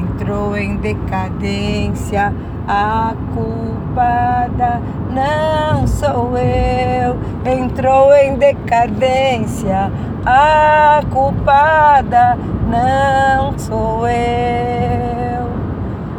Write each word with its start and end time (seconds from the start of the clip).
entrou 0.00 0.56
em 0.56 0.76
decadência. 0.76 2.32
A 2.66 3.14
culpada 3.34 4.80
não 5.10 5.86
sou 5.86 6.36
eu, 6.36 7.18
entrou 7.44 8.12
em 8.14 8.36
decadência. 8.36 9.90
A 10.24 11.02
culpada 11.10 12.38
não 12.68 13.58
sou 13.58 14.06
eu. 14.06 15.50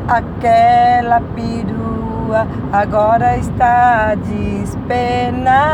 Aquela 0.07 1.21
perua 1.35 2.47
agora 2.73 3.37
está 3.37 4.15
despenada. 4.15 5.71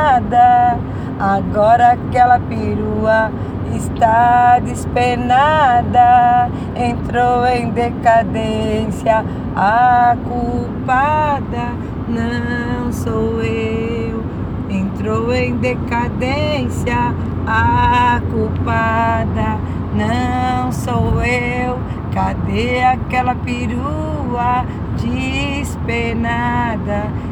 Agora 1.20 1.94
aquela 1.94 2.40
perua 2.40 3.32
está 3.76 4.60
despenada, 4.60 6.50
entrou 6.76 7.46
em 7.46 7.70
decadência. 7.72 9.26
A 9.56 10.16
culpada 10.28 11.74
não 12.08 12.92
sou 12.92 13.42
eu, 13.42 14.24
entrou 14.70 15.34
em 15.34 15.58
decadência. 15.58 17.14
A 17.48 18.22
culpada 18.32 19.58
não 19.94 20.72
sou 20.72 21.24
eu. 21.24 21.80
Cadê 22.14 22.84
aquela 22.84 23.36
perua 23.36 24.66
despenada? 24.98 26.28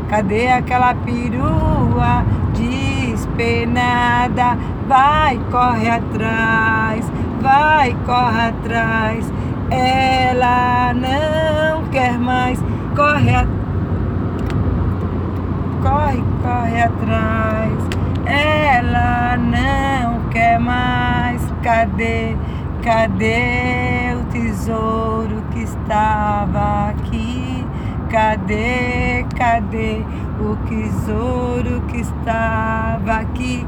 Cadê 0.09 0.47
aquela 0.47 0.93
perua 0.93 2.23
despenada? 3.35 4.57
Vai, 4.87 5.39
corre 5.51 5.89
atrás, 5.89 7.11
vai, 7.41 7.95
corre 8.05 8.47
atrás. 8.47 9.33
Ela 9.69 10.93
não 10.93 11.83
quer 11.89 12.17
mais, 12.17 12.59
corre 12.95 13.35
atrás. 13.35 13.65
Corre, 15.81 16.23
corre 16.41 16.81
atrás. 16.81 17.73
Ela 18.25 19.37
não 19.37 20.29
quer 20.29 20.59
mais. 20.59 21.41
Cadê, 21.61 22.35
cadê 22.83 24.15
o 24.19 24.25
tesouro 24.31 25.43
que 25.51 25.61
estava 25.61 26.89
aqui? 26.89 27.65
Cadê, 28.09 29.25
cadê 29.35 30.03
o 30.39 30.55
tesouro 30.67 31.81
que 31.87 32.01
estava 32.01 33.13
aqui? 33.13 33.65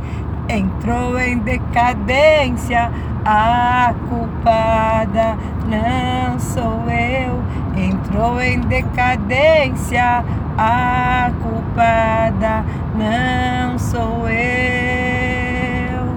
entrou 0.50 1.20
em 1.20 1.38
decadência. 1.40 2.90
A 3.26 3.94
culpada 4.08 5.38
não 5.68 6.40
sou 6.40 6.84
eu, 6.90 7.44
entrou 7.76 8.40
em 8.42 8.62
decadência. 8.62 10.24
A 10.58 11.30
culpada 11.44 12.64
não 12.96 13.78
sou 13.78 14.30
eu. 14.30 16.08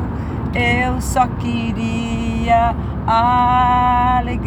Eu 0.54 1.00
só 1.00 1.26
queria 1.26 2.76
alegria, 3.06 4.44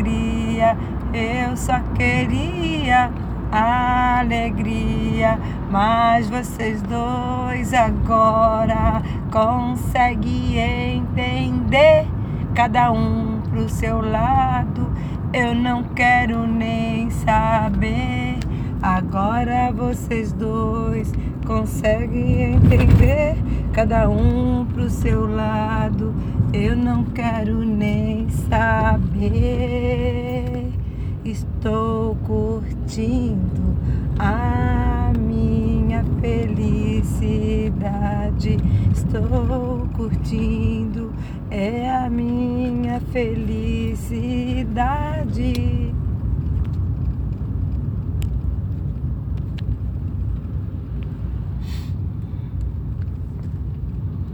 eu 1.14 1.58
só 1.58 1.82
queria 1.96 3.12
alegria. 3.54 5.38
Mas 5.70 6.30
vocês 6.30 6.82
dois 6.84 7.74
agora 7.74 9.02
conseguem 9.32 10.58
entender, 10.98 12.08
cada 12.54 12.92
um 12.92 13.42
pro 13.50 13.70
seu 13.70 14.02
lado. 14.02 14.92
Eu 15.34 15.56
não 15.56 15.84
quero 15.84 16.46
nem 16.48 17.10
saber. 17.10 18.38
Agora 18.82 19.72
vocês 19.72 20.34
dois 20.34 21.12
conseguem 21.46 22.56
entender, 22.56 23.36
cada 23.72 24.10
um 24.10 24.66
pro 24.66 24.90
seu 24.90 25.26
lado. 25.26 26.14
Eu 26.52 26.76
não 26.76 27.04
quero 27.06 27.64
nem 27.66 28.30
saber. 28.30 30.03
Curtindo 32.94 33.76
a 34.20 35.12
minha 35.18 36.06
felicidade. 36.22 37.80
Estou 38.94 39.88
curtindo, 39.96 41.12
é 41.50 41.90
a 41.90 42.08
minha 42.08 43.00
felicidade. 43.12 44.54